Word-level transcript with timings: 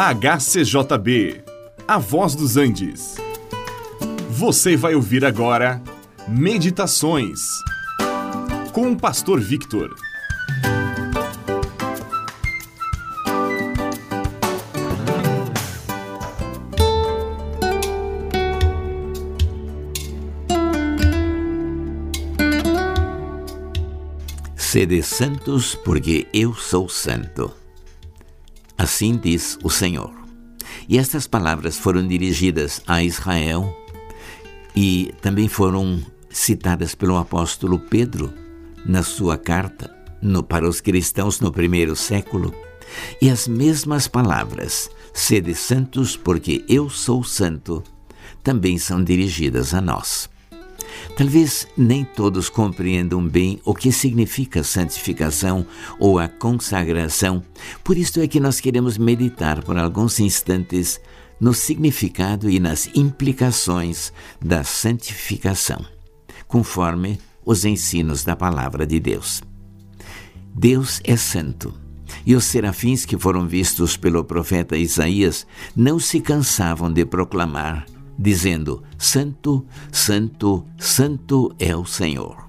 HCJB, 0.00 1.42
A 1.88 1.98
Voz 1.98 2.36
dos 2.36 2.56
Andes. 2.56 3.16
Você 4.30 4.76
vai 4.76 4.94
ouvir 4.94 5.24
agora 5.24 5.82
Meditações 6.28 7.40
com 8.72 8.92
o 8.92 8.96
Pastor 8.96 9.40
Victor. 9.40 9.92
Sede 24.56 25.02
santos, 25.02 25.74
porque 25.74 26.28
eu 26.32 26.54
sou 26.54 26.88
santo. 26.88 27.57
Assim 28.78 29.16
diz 29.16 29.58
o 29.64 29.68
Senhor. 29.68 30.14
E 30.88 30.96
estas 30.96 31.26
palavras 31.26 31.76
foram 31.76 32.06
dirigidas 32.06 32.80
a 32.86 33.02
Israel 33.02 33.76
e 34.74 35.12
também 35.20 35.48
foram 35.48 36.00
citadas 36.30 36.94
pelo 36.94 37.16
apóstolo 37.16 37.80
Pedro 37.80 38.32
na 38.86 39.02
sua 39.02 39.36
carta 39.36 39.92
no, 40.22 40.44
para 40.44 40.68
os 40.68 40.80
cristãos 40.80 41.40
no 41.40 41.50
primeiro 41.50 41.96
século. 41.96 42.54
E 43.20 43.28
as 43.28 43.48
mesmas 43.48 44.06
palavras, 44.06 44.88
sede 45.12 45.54
santos 45.56 46.16
porque 46.16 46.64
eu 46.68 46.88
sou 46.88 47.24
santo, 47.24 47.82
também 48.44 48.78
são 48.78 49.02
dirigidas 49.02 49.74
a 49.74 49.80
nós. 49.80 50.30
Talvez 51.16 51.66
nem 51.76 52.04
todos 52.04 52.48
compreendam 52.48 53.26
bem 53.26 53.60
o 53.64 53.74
que 53.74 53.90
significa 53.90 54.62
santificação 54.62 55.66
ou 55.98 56.18
a 56.18 56.28
consagração, 56.28 57.42
por 57.82 57.96
isso 57.96 58.20
é 58.20 58.28
que 58.28 58.40
nós 58.40 58.60
queremos 58.60 58.96
meditar 58.96 59.62
por 59.62 59.76
alguns 59.76 60.20
instantes 60.20 61.00
no 61.40 61.54
significado 61.54 62.50
e 62.50 62.58
nas 62.58 62.88
implicações 62.94 64.12
da 64.40 64.64
santificação, 64.64 65.84
conforme 66.46 67.18
os 67.44 67.64
ensinos 67.64 68.24
da 68.24 68.36
Palavra 68.36 68.86
de 68.86 69.00
Deus. 69.00 69.42
Deus 70.54 71.00
é 71.04 71.16
santo. 71.16 71.72
E 72.26 72.34
os 72.34 72.44
serafins 72.44 73.04
que 73.04 73.16
foram 73.16 73.46
vistos 73.46 73.96
pelo 73.96 74.24
profeta 74.24 74.76
Isaías 74.76 75.46
não 75.76 75.98
se 75.98 76.20
cansavam 76.20 76.92
de 76.92 77.04
proclamar 77.04 77.86
dizendo: 78.18 78.82
Santo, 78.98 79.64
Santo, 79.92 80.66
Santo 80.76 81.54
é 81.58 81.76
o 81.76 81.84
Senhor. 81.84 82.46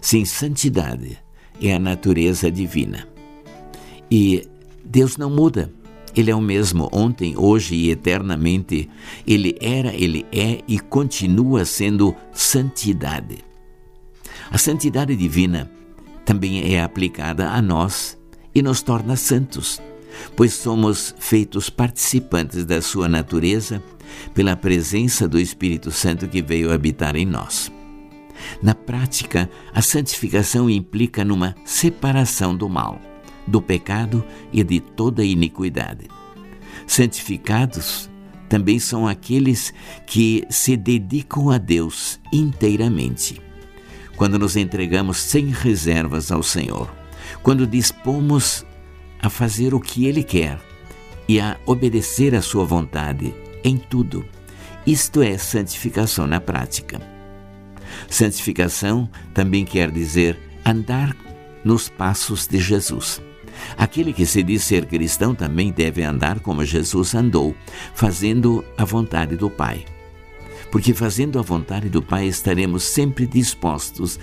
Sim, 0.00 0.24
santidade 0.24 1.18
é 1.60 1.74
a 1.74 1.78
natureza 1.78 2.50
divina. 2.50 3.06
E 4.10 4.46
Deus 4.84 5.16
não 5.16 5.30
muda. 5.30 5.72
Ele 6.14 6.30
é 6.30 6.34
o 6.34 6.40
mesmo 6.40 6.88
ontem, 6.92 7.34
hoje 7.36 7.74
e 7.74 7.90
eternamente. 7.90 8.88
Ele 9.26 9.56
era, 9.60 9.94
ele 9.94 10.24
é 10.32 10.62
e 10.66 10.78
continua 10.78 11.64
sendo 11.64 12.14
santidade. 12.32 13.44
A 14.50 14.56
santidade 14.56 15.14
divina 15.14 15.70
também 16.24 16.74
é 16.74 16.82
aplicada 16.82 17.50
a 17.50 17.60
nós 17.60 18.16
e 18.54 18.62
nos 18.62 18.80
torna 18.80 19.16
santos, 19.16 19.82
pois 20.34 20.54
somos 20.54 21.14
feitos 21.18 21.68
participantes 21.68 22.64
da 22.64 22.80
sua 22.80 23.08
natureza 23.08 23.82
pela 24.34 24.56
presença 24.56 25.28
do 25.28 25.38
Espírito 25.38 25.90
Santo 25.90 26.28
que 26.28 26.42
veio 26.42 26.72
habitar 26.72 27.16
em 27.16 27.26
nós. 27.26 27.72
Na 28.62 28.74
prática, 28.74 29.50
a 29.74 29.82
santificação 29.82 30.68
implica 30.68 31.24
numa 31.24 31.54
separação 31.64 32.56
do 32.56 32.68
mal, 32.68 33.00
do 33.46 33.60
pecado 33.60 34.24
e 34.52 34.62
de 34.62 34.80
toda 34.80 35.24
iniquidade. 35.24 36.08
Santificados 36.86 38.10
também 38.48 38.78
são 38.78 39.06
aqueles 39.06 39.72
que 40.06 40.44
se 40.48 40.76
dedicam 40.76 41.50
a 41.50 41.58
Deus 41.58 42.20
inteiramente. 42.32 43.40
Quando 44.16 44.38
nos 44.38 44.56
entregamos 44.56 45.18
sem 45.18 45.46
reservas 45.48 46.30
ao 46.30 46.42
Senhor, 46.42 46.90
quando 47.42 47.66
dispomos 47.66 48.64
a 49.20 49.28
fazer 49.28 49.74
o 49.74 49.80
que 49.80 50.06
Ele 50.06 50.22
quer 50.22 50.58
e 51.28 51.40
a 51.40 51.58
obedecer 51.66 52.34
à 52.34 52.40
Sua 52.40 52.64
vontade, 52.64 53.34
em 53.66 53.76
tudo. 53.76 54.24
Isto 54.86 55.20
é 55.20 55.36
santificação 55.36 56.26
na 56.26 56.40
prática. 56.40 57.00
Santificação 58.08 59.10
também 59.34 59.64
quer 59.64 59.90
dizer 59.90 60.38
andar 60.64 61.16
nos 61.64 61.88
passos 61.88 62.46
de 62.46 62.60
Jesus. 62.60 63.20
Aquele 63.76 64.12
que 64.12 64.24
se 64.24 64.42
diz 64.42 64.62
ser 64.62 64.86
cristão 64.86 65.34
também 65.34 65.72
deve 65.72 66.04
andar 66.04 66.38
como 66.40 66.64
Jesus 66.64 67.14
andou, 67.14 67.56
fazendo 67.94 68.64
a 68.78 68.84
vontade 68.84 69.36
do 69.36 69.50
Pai. 69.50 69.84
Porque 70.70 70.94
fazendo 70.94 71.38
a 71.38 71.42
vontade 71.42 71.88
do 71.88 72.00
Pai 72.00 72.26
estaremos 72.26 72.84
sempre 72.84 73.26
dispostos 73.26 74.20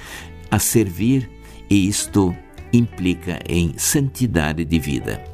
a 0.49 0.59
servir 0.59 1.29
e 1.69 1.87
isto 1.87 2.33
implica 2.71 3.39
em 3.47 3.73
santidade 3.77 4.63
de 4.63 4.79
vida. 4.79 5.32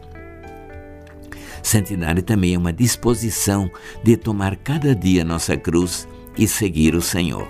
Santidade 1.62 2.22
também 2.22 2.56
é 2.56 2.58
uma 2.58 2.74
disposição 2.74 3.70
de 4.04 4.18
tomar 4.18 4.56
cada 4.58 4.96
dia 4.96 5.24
nossa 5.24 5.58
cruz 5.58 6.08
e 6.38 6.48
seguir 6.48 6.96
o 6.96 7.02
Senhor. 7.02 7.48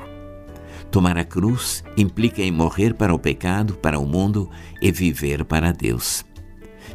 Tomar 0.92 1.18
a 1.18 1.24
cruz 1.24 1.84
implica 1.96 2.42
em 2.42 2.52
morrer 2.52 2.94
para 2.96 3.14
o 3.14 3.20
pecado, 3.20 3.76
para 3.76 4.00
o 4.00 4.06
mundo 4.06 4.50
e 4.82 4.92
viver 4.92 5.46
para 5.46 5.72
Deus. 5.72 6.26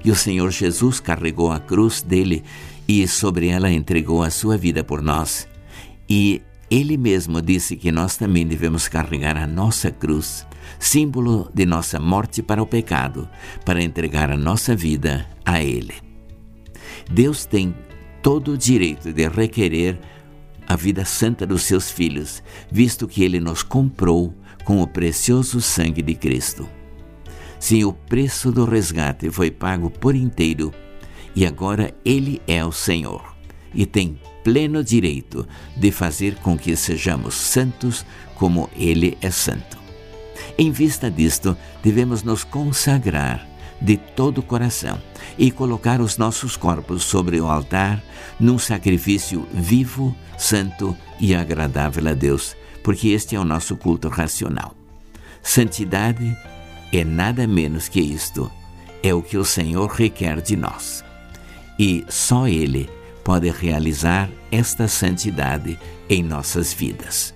E 0.04 0.10
o 0.10 0.16
Senhor 0.16 0.50
Jesus 0.50 1.00
carregou 1.00 1.52
a 1.52 1.60
cruz 1.60 2.02
dele 2.02 2.42
e 2.88 3.06
sobre 3.06 3.48
ela 3.48 3.70
entregou 3.70 4.22
a 4.22 4.31
sua 4.31 4.56
vida 4.56 4.82
por 4.82 5.00
nós. 5.00 5.48
E 6.08 6.42
ele 6.70 6.96
mesmo 6.96 7.41
disse 7.41 7.76
que 7.76 7.92
nós 7.92 8.16
também 8.16 8.46
devemos 8.46 8.88
carregar 8.88 9.36
a 9.36 9.46
nossa 9.46 9.91
cruz, 9.91 10.46
símbolo 10.78 11.50
de 11.54 11.64
nossa 11.64 12.00
morte 12.00 12.42
para 12.42 12.62
o 12.62 12.66
pecado, 12.66 13.28
para 13.64 13.82
entregar 13.82 14.31
a 14.31 14.36
nossa 14.36 14.75
vida 14.75 15.26
a 15.44 15.62
Ele. 15.62 16.13
Deus 17.10 17.44
tem 17.44 17.75
todo 18.22 18.53
o 18.53 18.59
direito 18.59 19.12
de 19.12 19.28
requerer 19.28 19.98
a 20.66 20.76
vida 20.76 21.04
santa 21.04 21.47
dos 21.47 21.62
seus 21.62 21.91
filhos, 21.91 22.42
visto 22.70 23.06
que 23.06 23.22
ele 23.22 23.38
nos 23.38 23.62
comprou 23.62 24.34
com 24.65 24.81
o 24.81 24.87
precioso 24.87 25.60
sangue 25.60 26.03
de 26.03 26.14
Cristo. 26.14 26.69
Sim, 27.60 27.84
o 27.84 27.93
preço 27.93 28.50
do 28.50 28.64
resgate 28.64 29.31
foi 29.31 29.50
pago 29.50 29.91
por 29.91 30.14
inteiro 30.14 30.72
e 31.34 31.47
agora 31.47 31.94
ele 32.04 32.41
é 32.47 32.64
o 32.64 32.72
Senhor 32.72 33.34
e 33.75 33.84
tem 33.84 34.19
pleno 34.43 34.84
direito 34.84 35.47
de 35.76 35.91
fazer 35.91 36.37
com 36.37 36.56
que 36.56 36.76
sejamos 36.76 37.34
santos 37.34 38.04
como 38.37 38.69
ele 38.76 39.19
é 39.20 39.31
santo. 39.31 39.78
Em 40.56 40.70
vista 40.70 41.10
disto, 41.10 41.56
devemos 41.82 42.22
nos 42.22 42.44
consagrar 42.44 43.48
de 43.81 43.97
todo 43.97 44.39
o 44.39 44.43
coração 44.43 45.01
e 45.39 45.51
colocar 45.51 46.01
os 46.01 46.17
nossos 46.17 46.57
corpos 46.57 47.03
sobre 47.03 47.41
o 47.41 47.47
altar 47.47 48.03
num 48.39 48.59
sacrifício 48.59 49.47
vivo, 49.53 50.15
santo 50.39 50.97
e 51.21 51.35
agradável 51.35 52.09
a 52.09 52.15
Deus, 52.15 52.57
porque 52.83 53.09
este 53.09 53.37
é 53.37 53.41
o 53.41 53.45
nosso 53.45 53.77
culto 53.77 54.09
racional. 54.09 54.75
Santidade 55.43 56.37
é 56.93 57.05
nada 57.05 57.47
menos 57.47 57.89
que 57.89 58.01
isto, 58.01 58.51
é 59.03 59.12
o 59.12 59.23
que 59.23 59.37
o 59.37 59.45
Senhor 59.45 59.91
requer 59.91 60.41
de 60.41 60.56
nós. 60.56 61.05
E 61.79 62.05
só 62.09 62.49
Ele 62.49 62.89
pode 63.25 63.51
realizar 63.51 64.31
esta 64.51 64.87
santidade 64.87 65.79
em 66.09 66.23
nossas 66.23 66.73
vidas. 66.73 67.34